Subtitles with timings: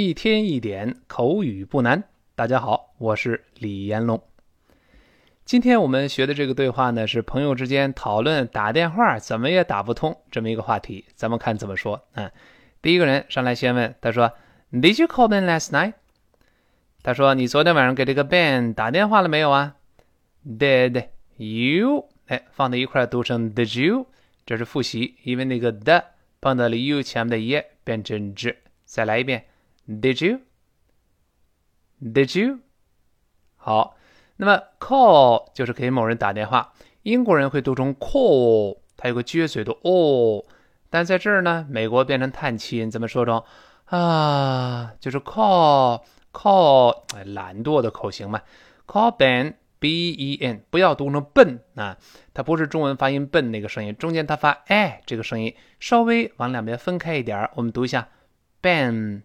[0.00, 2.04] 一天一点口语不难。
[2.34, 4.18] 大家好，我是李彦龙。
[5.44, 11.04] 今天我们学的这个对话呢，是朋友之间讨论打电话怎么也打不通这么一个话题。
[11.14, 12.02] 咱们看怎么说。
[12.14, 12.30] 嗯，
[12.80, 14.32] 第一个人上来先问，他说
[14.72, 15.92] ：“Did you call Ben last night？”
[17.02, 19.76] 他说：“你昨天晚上给这个 Ben 打电话了没有啊
[20.48, 22.08] ？”Did you？
[22.28, 24.06] 哎，放在一块读成 Did you？
[24.46, 26.02] 这是复习，因为那个的
[26.40, 28.56] 碰到了 you 前面的 e 变成 z。
[28.86, 29.44] 再来一遍。
[29.90, 30.40] Did you?
[32.00, 32.60] Did you?
[33.56, 33.96] 好，
[34.36, 36.72] 那么 call 就是给某人打电话，
[37.02, 40.44] 英国人会读成 call，它有个撅嘴的哦。
[40.90, 43.42] 但在这儿呢，美国变成叹气，怎么说成
[43.86, 44.94] 啊？
[45.00, 48.42] 就是 call call，哎，懒惰的口型嘛。
[48.86, 51.98] Call Ben B E N，不要读成笨啊，
[52.32, 58.08] 它不是中文发音笨那个声音，中间它发哎这个声音，稍微往两边分开一点我们读一下
[58.60, 59.24] Ben。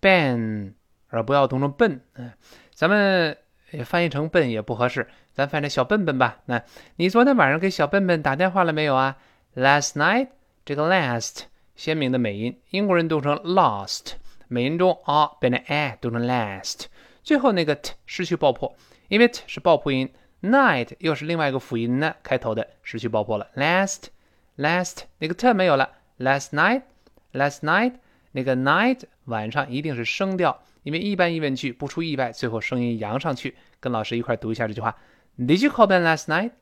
[0.00, 0.74] Ben，
[1.08, 2.32] 而不要读成笨，嗯，
[2.72, 3.36] 咱们
[3.84, 6.38] 翻译成笨也不合适，咱翻译成小笨笨吧。
[6.46, 6.62] 那
[6.96, 9.16] 你昨天晚上给小笨笨打电话了没有啊
[9.56, 10.28] ？Last night，
[10.64, 11.42] 这个 last
[11.74, 14.12] 鲜明的美音，英国人读成 lost，
[14.46, 16.84] 美音中啊变成 a 读成 last，
[17.22, 18.76] 最后那个 t 失去爆破，
[19.08, 23.48] 因为 t 是爆破音，night 又是另外一个辅音呢开头的，失去爆破了。
[23.56, 25.90] Last，last 那个 t 没有了。
[26.18, 27.94] Last night，last night。
[28.32, 33.56] 那个 night 晚上一定是升调，因为一般疑问句不出意外，最后声音扬上去。
[33.80, 34.96] 跟老师一块读一下这句话
[35.38, 36.52] ：Did you call Ben last night？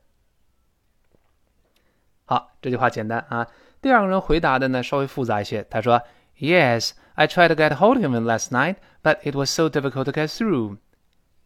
[2.25, 3.47] 好，这句话简单啊。
[3.81, 6.03] 第二个人回答的呢稍微复杂一些，他说
[6.39, 10.13] ：Yes, I tried to get hold of him last night, but it was so difficult to
[10.13, 10.79] get through。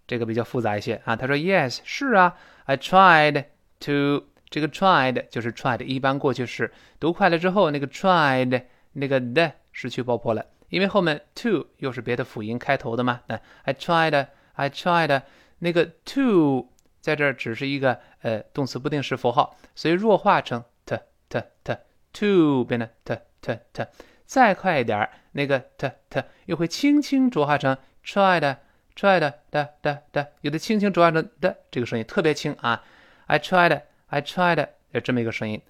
[0.06, 1.14] 这个比较复杂一些啊。
[1.14, 3.44] 他说：Yes，是啊，I tried
[3.80, 4.26] to。
[4.50, 8.64] 这个 tried 就是 tried 一般过去式，读快了之后，那个 tried
[8.94, 9.52] 那个的。
[9.72, 13.20] 失去爆破了，因为后面 to 又是别的辅音开头的嘛。
[13.26, 15.22] 那 I tried, I tried，
[15.60, 16.68] 那个 to
[17.00, 20.98] 在这儿只是一个呃动词不定式符号，所以弱化成 t
[21.28, 21.76] t t
[22.12, 23.86] to 变成 t t t，
[24.26, 28.56] 再快一点，那个 t t 又会轻轻浊化成 tried,
[28.94, 29.34] tried 的
[29.80, 32.84] 的的，有的轻轻浊化成的这个声音特别轻啊。
[33.26, 35.62] I tried, I tried，有这么一个声音。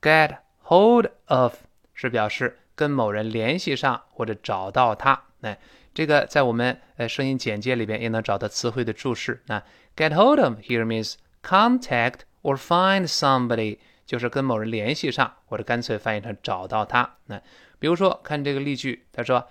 [0.00, 1.54] Get hold of
[1.94, 2.59] 是表示。
[2.80, 5.58] 跟某人联系上或者找到他，哎，
[5.92, 9.42] 这个在我们呃声音简介里边也能找到词汇的注释。
[9.48, 9.62] 那
[9.94, 13.76] get hold of here means contact or find somebody，
[14.06, 17.16] 就是跟某人联系上，或者干脆翻译成找到他。
[17.26, 17.38] 那
[17.78, 19.46] 比如说看这个例句，他说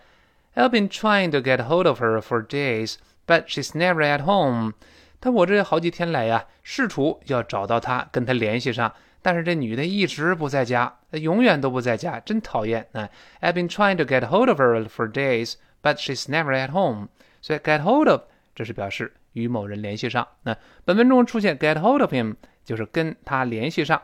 [0.56, 2.96] ，I've been trying to get hold of her for days,
[3.28, 4.74] but she's never at home。
[5.22, 8.92] 他我这好几天来呀，试图要找到她，跟她联系上。
[9.22, 13.09] 但是这女的一直不在家，永远都不在家，真讨厌啊
[13.41, 17.09] ！I've been trying to get hold of her for days, but she's never at home。
[17.41, 18.22] 所以 get hold of
[18.56, 20.25] 这是表示与某人联系上。
[20.44, 24.02] 那本文中出现 get hold of him 就是跟他联系上。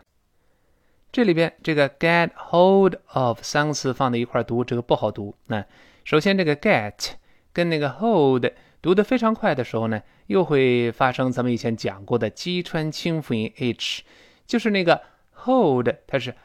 [1.12, 5.34] 这里边这个 get hold of 三个词放在一块读，这个不好读。
[5.48, 5.64] 那
[6.04, 7.12] 首先这个 get
[7.54, 8.46] 跟那个 hold
[8.82, 14.04] 读得非常快的时候呢，又会发生咱们以前讲过的击穿清辅音 h。
[14.46, 15.02] 就是那个
[15.34, 16.36] hold，它是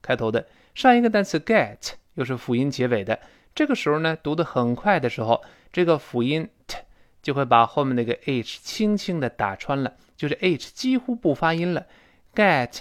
[0.00, 0.46] 开头的。
[0.74, 3.18] 上一个单词 get 又是辅音结尾的。
[3.54, 6.78] 这个时候呢，读得很快的时候，这个辅音 t
[7.20, 11.86] 就会把后面那个 h 轻轻的打穿了，就是 h 几乎不发音了。
[12.34, 12.80] get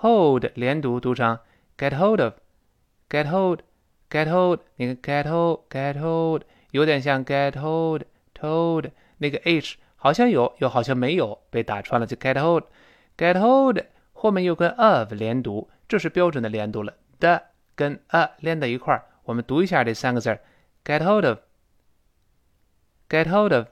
[0.00, 1.38] hold 连读读成
[1.76, 12.34] get hold of，get hold，get hold，那个 get hold，get hold 有点像 get hold，told 那个 h 好像有，又好像没有被打穿了，就 get
[12.34, 13.80] hold，get hold。
[14.22, 16.94] 后面又跟 of 连读，这是标准的连读了。
[17.18, 17.42] 的
[17.74, 20.38] 跟 a 连在一块儿，我们读一下这三个字儿
[20.84, 23.66] ：get hold of，get hold of，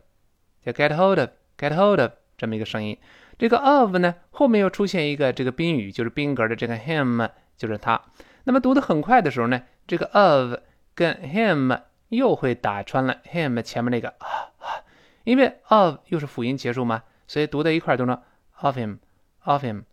[0.64, 2.98] 叫 get hold of，get hold of 这么一个声音。
[3.38, 8.02] 这个 of 呢，后面又出现一个这个宾语，就是宾格的这个 him，就是他。
[8.42, 10.54] 那么读得很快的时候呢，这个 of
[10.96, 14.82] 跟 him 又会打穿了 him 前面那个啊啊，
[15.22, 18.20] 因为 of 又是辅音结束嘛，所以读在一块儿读成
[18.62, 19.84] of him，of him。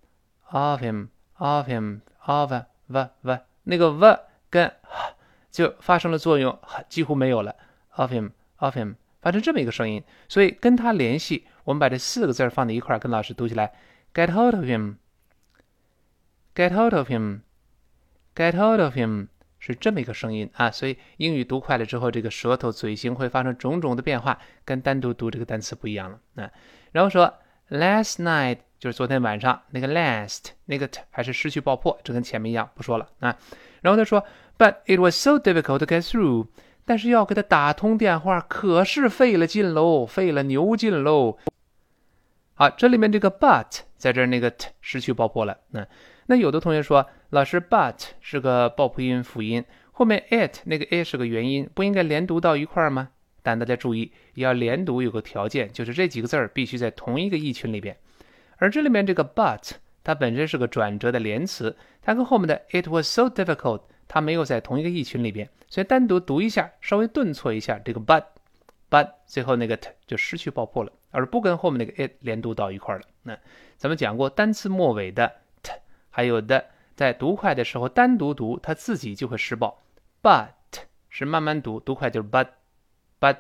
[0.50, 2.52] Of him, of him, of
[2.88, 4.74] v v 那个 v 跟
[5.52, 6.58] 就发生了作用，
[6.88, 7.56] 几乎没有了。
[7.96, 13.74] of him, of him 发成这么一个声音，所以跟他联系，我们把这四个字放在一块儿，跟老师读起来
[14.14, 14.96] ：get hold of him,
[16.56, 17.42] get hold of him,
[18.36, 19.28] get hold of him
[19.60, 20.72] 是这么一个声音啊。
[20.72, 26.52] 所以英语读快了之后，这个舌头、嘴型会发生种种的变化，跟单独读这个单词不一样了啊。
[26.92, 27.34] 然后说
[27.70, 28.60] last night。
[28.80, 33.36] 就是昨天晚上那个 last 那个 t 还是失去爆破，这跟前面一样，不说了啊。
[33.82, 34.24] 然后他说
[34.58, 36.48] ，But it was so difficult to get through。
[36.86, 41.38] 但是要给他打通电话，可是费了劲喽，费了牛劲喽。
[42.54, 45.58] 好，这里面这个 but 在这儿那个 t 失去爆破了。
[45.72, 45.86] 那
[46.28, 53.10] 那有的同学说，老师 but 是个爆破音辅音，后面 it 那个 a 是个元音，不应该连读到一块儿吗？
[53.44, 57.96] 但大家注意，要连读有个条件，就是这几个字儿必须在同一个意群里边。
[58.58, 59.72] 而这里面这个 but
[60.04, 68.24] 它本身是个转折的连词，它跟后面的 it was so difficult 它没有在同一个意群里边，所以单独读一下，稍微顿挫一下这个 but
[68.90, 70.92] but 最后那个 t 就失去爆破了。
[71.12, 73.02] 而不跟后面那个 it 连读到一块了。
[73.24, 73.38] 那
[73.78, 75.32] 咱们讲过，单词末尾的
[75.64, 75.72] t
[76.10, 76.66] 还有的，
[76.96, 79.82] 在读快的时候单独读，它自己就会失爆。
[80.22, 80.50] But
[81.10, 82.48] 是慢慢读，读快就是 but
[83.20, 83.38] but，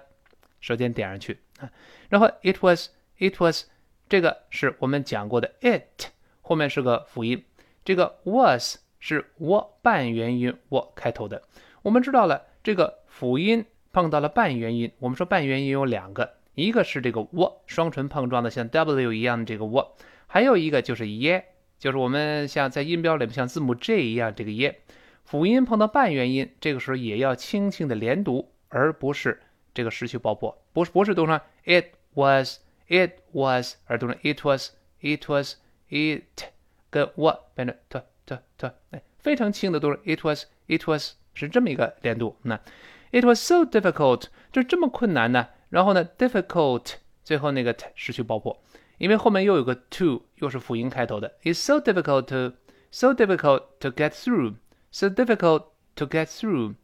[0.60, 1.70] 舌尖点上去啊。
[2.10, 3.66] 然后 it was it was
[4.10, 6.08] 这个是我们讲过的 it
[6.42, 7.44] 后面是个辅音，
[7.84, 11.42] 这个 was 是我半元音我开头的。
[11.82, 16.36] 我们知道了这个辅音碰到了半元音，我们说半元音有两个。
[16.56, 19.92] 一个是这个 w 双唇碰撞的像 w 一样的这个 w，
[20.26, 21.46] 还有一个就是耶，
[21.78, 24.82] 就是我们像在音标里面像字母 j 一样这个耶，
[25.24, 29.40] 辅音碰到半元音，这个时候也要轻轻的连读，而不是
[29.74, 32.58] 这个失去爆破，不是不是读成 it was
[32.89, 34.71] it was，而读成 it was
[35.01, 35.57] it was
[35.89, 36.45] it，
[36.91, 42.37] 跟 w 变成 t t t，哎，非常轻的读成 it was it was，是这么一个连读。
[42.43, 42.61] 那
[43.11, 45.49] it was so difficult，就这么困难呢？
[45.71, 48.63] 然后呢，difficult 最后那个 t 失去爆破，
[48.99, 51.35] 因为后面又有个 to，又是辅音开头的。
[51.43, 52.57] It's so difficult to
[52.91, 54.57] so difficult to get through,
[54.91, 55.65] so difficult
[55.97, 56.75] to get through,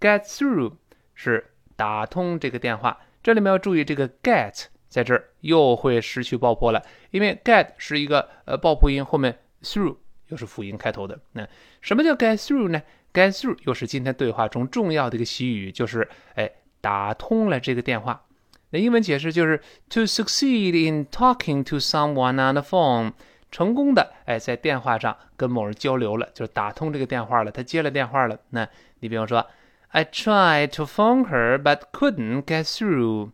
[0.00, 0.74] get through
[1.14, 3.00] 是打通这个电话。
[3.22, 6.79] 这里面要注意这个 get 在这儿又会失去爆破了，
[7.09, 9.97] 因为 get 是一个呃爆破音，后面 through
[10.27, 11.19] 又是辅音开头的。
[11.31, 11.47] 那
[11.81, 12.81] 什么叫 get through 呢
[13.11, 16.49] ？get through 又是今天对话中重要的一个习语，就是哎。
[16.83, 18.25] 打通了这个电话，
[18.71, 19.57] 那英文解释就是
[19.89, 23.13] to succeed in talking to someone on the phone，
[23.49, 28.37] 成功的哎在电话上跟某人交流了，就是打通这个电话了，他接了电话了。
[28.49, 28.67] 那
[28.99, 29.47] 你比方说
[29.91, 33.29] ，I tried to phone her but couldn't get through，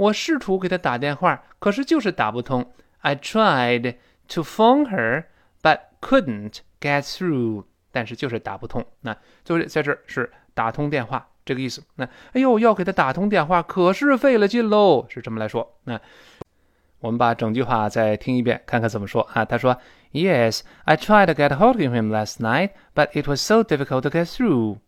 [0.00, 2.72] 我试图给她打电话，可是就是打不通。
[3.00, 3.96] I tried
[4.28, 5.24] to phone her
[5.62, 8.86] but couldn't get through，但是就是打不通。
[9.02, 11.28] 那就是在这儿是打通电话。
[11.44, 15.78] 这个意思，那哎呦，要给他打通电话，可是费了劲喽，是这么来说。
[15.84, 16.00] 那
[17.00, 19.44] 我们把整句话再听一遍，看看怎么说啊？
[19.44, 19.76] 他说
[20.12, 24.10] ：“Yes, I tried to get hold of him last night, but it was so difficult to
[24.10, 24.78] get through.”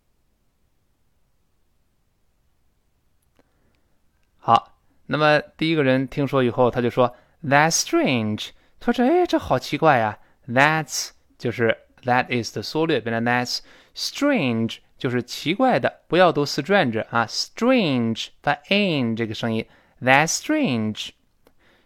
[4.39, 4.77] 好，
[5.07, 7.15] 那么第一个人听说以后，他就说
[7.45, 8.51] ：“That's strange。”
[8.81, 10.19] 他说：“哎，这好奇怪呀。
[10.49, 13.59] ”That's 就是 that is 的缩略，变成 That's
[13.95, 14.79] strange。
[14.99, 19.67] 就是奇怪的，不要读 strange 啊，strange 发 n 这个声音
[20.01, 21.11] ，That's strange。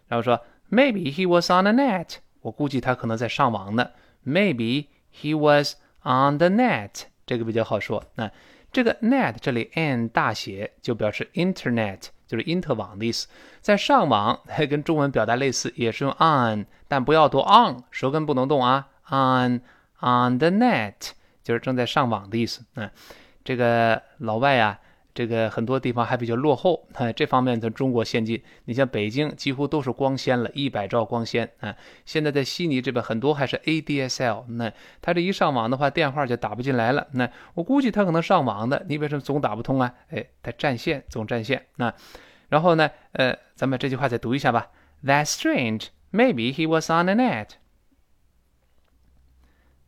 [0.07, 3.93] 然后说，Maybe he was on the net，我估计他可能在上网呢。
[4.27, 8.05] Maybe he was on the net，这个比较好说。
[8.17, 8.31] 那
[8.71, 13.29] 这个 net 这里 n 大写就表示 internet，就是因特网的意思。
[13.61, 18.89] 在上网， 跟中文表达类似，也是用 on，但不要读 on，舌根不能动啊。
[19.09, 19.61] On
[20.01, 21.11] on the net。
[21.43, 22.65] 就是正在上网的意思。
[22.75, 22.91] 嗯，
[23.45, 24.81] 这个老外啊，
[25.17, 26.87] 这个很多地方还比较落后。
[26.93, 28.41] 啊，这方面的中国先进。
[28.67, 31.51] 你像北京，几乎都是光纤了，一百兆光纤。
[31.61, 34.45] 啊，现在在悉尼这边很多还是 ADSL。
[34.51, 34.71] 那
[35.01, 37.09] 他这一上网的话，电话就打不进来了。
[37.13, 39.95] 那我估计他可能上网的，你为什么总打不通啊？
[40.11, 41.67] 哎，他占线，总占线。
[41.77, 41.93] 那
[42.51, 44.69] 然后呢，呃，咱们这句话再读一下吧。
[45.03, 45.87] That's strange.
[46.13, 47.49] Maybe he was on the net.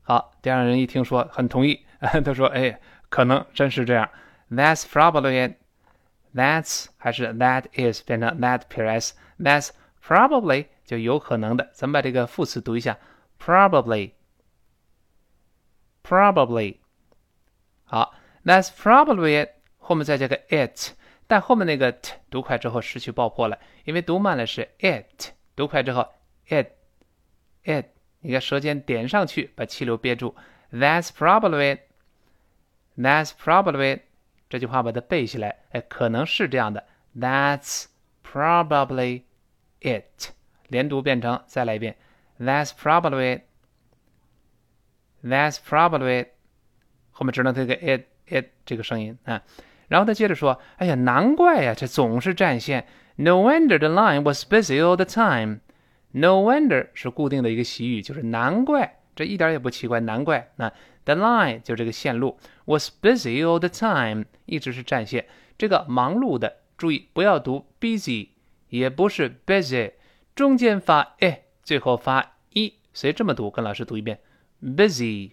[0.02, 1.85] 好，第二人一听说很同意，
[2.25, 2.80] 他说：“哎，
[3.11, 4.08] 可能真是这样。
[4.50, 5.55] ”That's probably it.
[6.33, 9.69] That's 还是 that is 变成 that plus That's
[10.03, 11.71] probably 就有可能的。
[11.73, 12.97] 咱们把这个副词读一下：
[13.39, 14.12] probably,
[16.03, 16.77] probably。
[17.85, 19.50] 好，That's probably it。
[19.77, 20.93] 后面再加个 it，
[21.27, 26.07] 但后面那个 t 读快之后失去爆破了，因为读慢了是 it，读快之后
[26.47, 26.67] it,
[27.63, 27.85] it。
[28.21, 30.33] 你看舌尖点上去，把气流憋住。
[30.71, 31.81] That's probably it.
[32.97, 34.01] That's probably it.
[34.50, 36.83] 这句话把它背下来，哎，可能是这样的。
[37.17, 37.85] That's
[38.23, 39.23] probably
[39.81, 40.31] it.
[40.67, 41.95] 连读变成，再来一遍。
[42.39, 43.41] That's probably it.
[45.23, 46.27] That's probably it.
[47.12, 49.43] 后面只能这个 it it 这个声音啊。
[49.88, 52.88] 然后他接着说：“哎呀，难怪呀，这总是占线。
[53.15, 55.59] No wonder the line was busy all the time.”
[56.12, 60.52] No wonder 是固定的一个习语，就是难怪 ”这一点也不奇怪，难怪。
[60.58, 60.72] 那
[61.04, 65.26] the line 就这个线路 was busy all the time，一直是占线。
[65.58, 68.28] 这个忙碌的，注意不要读 busy，
[68.68, 69.94] 也不是 busy，
[70.37, 74.20] 中间发 e，最后发 e，所以这么读，跟老师读一遍
[74.62, 75.32] ，busy，busy，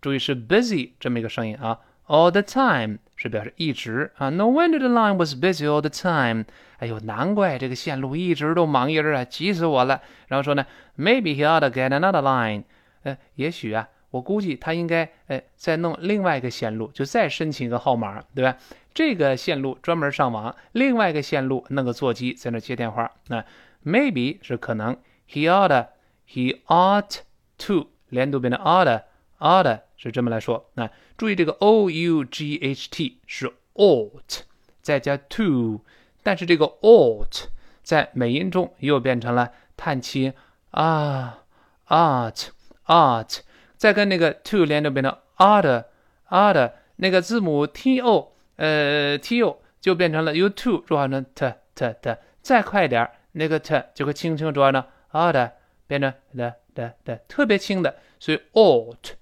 [0.00, 1.78] 注意是 busy 这么一个声音啊。
[2.08, 4.30] All the time 是表示一直啊。
[4.30, 6.44] No wonder the line was busy all the time。
[6.78, 10.02] 哎呦，难怪这个线路一直都忙音儿啊，急死我了。
[10.28, 12.64] 然后说呢，Maybe he ought to get another line。
[13.02, 18.56] 呃，也许啊，我估计他应该呃再弄另外一个线路，就再申请一个号码，对吧？
[18.92, 23.10] 这个线路专门上网，另外一个线路弄个座机在那接电话。
[23.28, 23.44] 那
[23.84, 24.96] maybe 是可能
[25.30, 27.20] ，he ought，he ought
[27.58, 29.80] to 连读变成 ought，ought。
[30.06, 34.42] 是这么来说，那注意这个 o u g h t 是 ought，
[34.80, 35.80] 再加 to，
[36.22, 37.46] 但是这个 ought
[37.82, 40.32] 在美音中又变成了叹气
[40.70, 41.40] 啊
[41.88, 42.50] ，ought
[42.86, 43.40] ought，
[43.76, 45.84] 再跟那个 to 连着变成 ought
[46.28, 54.84] ought，那个字母 t o 呃 t o 就变成了 u to 转化成 t t t，再快一点，那个 t 就会轻轻转成
[55.10, 55.50] ought，
[55.88, 59.16] 变成的的的特别轻的，所以 ought。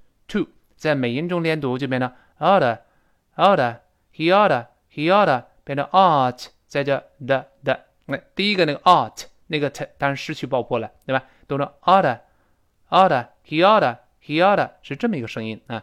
[0.85, 11.25] 在美音中连读就变成 ought，ought，he ought，he ought，变成 ought，再加 the the，那第一个那个 out 那个 t 当然失去爆破了，对吧？
[11.49, 15.83] 读成 ought，ought，he ought，he ought 是这么一个声音啊。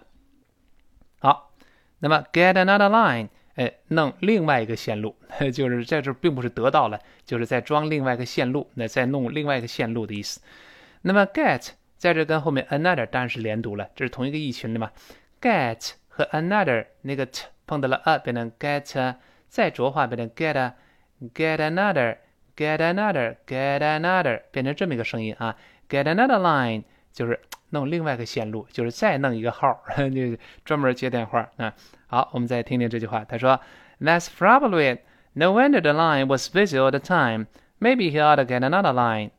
[1.17, 1.51] 好，
[1.97, 5.15] 那么 get another line，哎，弄另外一个线路，
[5.51, 10.39] 就是在这并不是得到了，就是在装另外一个线路，那再弄另外一个线路的意思。
[11.01, 11.69] 那么 get。
[12.01, 14.89] 在这跟后面 another 当然是连读了，这是同一个意群的嘛。
[15.39, 19.15] get 和 another 那个 t 碰到了 a 变成 get，
[19.47, 25.55] 再浊化变成 get，get another，get another，get another，变成这么一个声音啊。
[25.87, 27.39] get another line 就是
[27.69, 31.71] 弄另外一个线路，就是再弄一个号，就专门接电话啊。
[32.07, 33.61] 好，我们再听听这句话，他说
[33.99, 35.01] ：That's probably it.
[35.33, 37.45] No wonder the line was busy all the time.
[37.79, 39.29] Maybe he ought to get another line.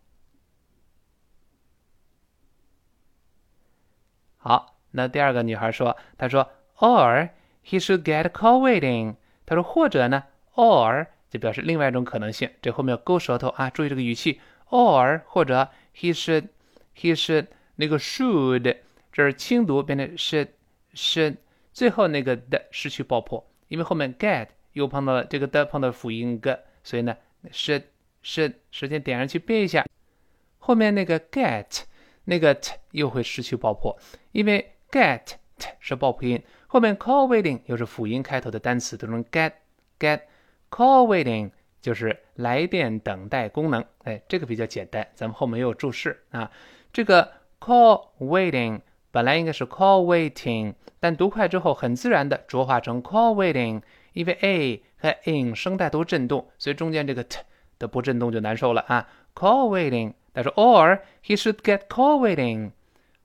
[4.45, 7.29] 好，那第二个女孩说：“她说，or
[7.65, 9.15] he should get call waiting。
[9.47, 10.25] 她说或者呢
[10.57, 12.51] ，or 就表示另外一种可能性。
[12.61, 14.41] 这后面要勾舌头啊，注意这个语气。
[14.71, 17.47] or 或者 he should，he should
[17.77, 18.79] 那个 should
[19.13, 20.49] 这是轻读变成 should
[20.93, 21.37] should，
[21.73, 27.17] 最后那个的失去爆破，因为后面 get 又碰到了这个的碰到辅音 g，所以呢
[27.53, 27.85] should
[28.25, 29.87] should 时间点上去背一下，
[30.59, 31.85] 后面那个 get。
[32.25, 33.99] 那个 t 又会失去爆破，
[34.31, 35.21] 因为 get
[35.59, 39.53] t 是爆破音，后面 call waiting 又是辅音开头的单词，都能 get
[39.99, 40.21] get
[40.71, 41.51] call waiting
[41.81, 43.85] 就是来电等待功能。
[44.05, 46.51] 哎，这个比较简单，咱们后面有注释啊。
[46.93, 57.41] 这个 call waiting 本来应该是 call waiting，但读快之后很自然的浊化成 call waiting，因为 a 和 in 声带都震动，所以中间这个 t
[57.79, 59.09] 的不震动就难受了啊。
[59.35, 60.15] call waiting。
[60.35, 62.71] 他说，or he should get call waiting，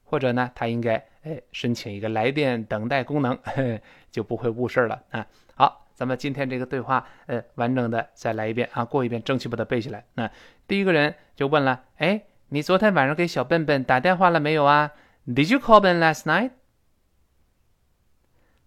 [0.03, 3.37] 或者呢，他应该哎申请一个来电等待功能，
[4.11, 5.25] 就不会误事了啊。
[5.55, 10.03] 好，咱们今天这个对话，呃，完整的再来一遍啊，过一遍，争取把它背下来。
[10.15, 10.29] 那
[10.67, 14.91] 第一个人就问了，哎，你昨天晚上给小笨笨打电话了没有啊
[15.27, 16.51] ？Did you call Ben last night？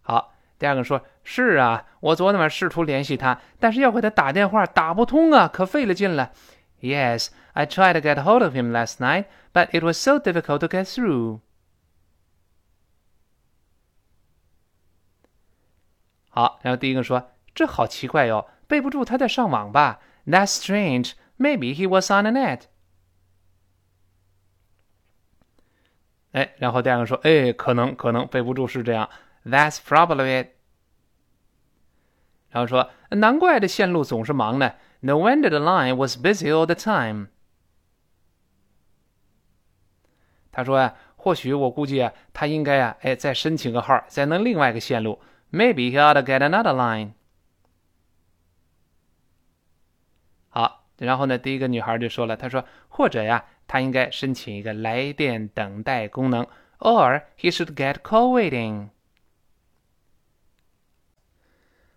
[0.03, 6.33] 好，第二个说，是啊，我昨天晚上试图联系他，但是要给他打电话打不通啊，可费了劲了。
[6.82, 10.86] Yes。I tried to get hold of him last night, but it was so difficult to get
[10.86, 11.40] through.
[16.30, 20.02] 好，然后第一个说：“这好奇怪哟，背不住他在上网吧？
[20.28, 21.14] That's strange.
[21.38, 22.64] Maybe he was on the net.”
[26.34, 29.10] 哎，然后第二个说：“哎，可能可能背不住是这样。
[29.46, 30.50] That's probably it.”
[32.50, 34.74] 然后说：“难怪这线路总是忙呢。
[35.02, 37.28] No wonder the line was busy all the time.”
[40.52, 45.22] 他说呀，或许我估计啊，他应该啊，哎，再申请个号，再弄另外一个线路。
[45.52, 47.12] Maybe he ought to get another line。
[50.50, 56.48] 好，然后呢，第一个女孩就说了，她说，或者呀，他应该申请一个来电等待功能，
[56.80, 58.90] or he should get call waiting。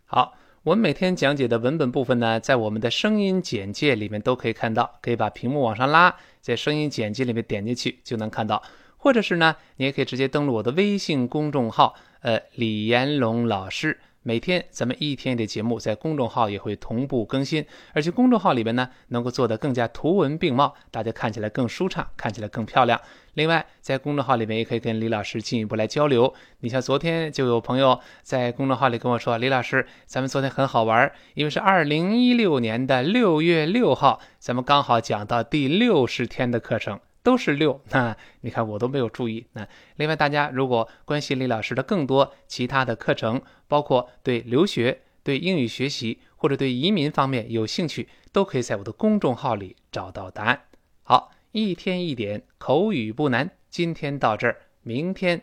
[0.04, 0.34] 好。
[0.63, 8.63] 我们每天讲解的文本部分呢，在我们的声音简介里面都可以看到，可以把屏幕往上拉，在声音简介里面点进去就能看到，
[8.95, 22.99] 或者是呢，你也可以直接登录我的微信公众号，呃，李延龙老师，每天咱们一天的节目在公众号也会同步更新，而且公众号里边呢能够做得更加图文并茂，大家看起来更舒畅，看起来更漂亮。
[23.33, 26.33] 另外，在公众号里面也可以跟李老师进一步来交流。
[26.59, 39.47] 你像昨天就有朋友在公众号里跟我说：“李老师，咱们昨天很好玩，因为是二零一六年的六月六号，咱们刚好讲到第六十天的课程。”都是六， 那你看我都没有注意。
[39.53, 50.65] 那另外，大家如果关心李老师的更多其他的课程，包括对留学、对英语学习或者对移民方面有兴趣，都可以在我的公众号里找到答案。
[51.01, 55.41] 好，一天一点口语不难，今天到这儿，明天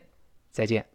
[0.50, 0.86] 再见。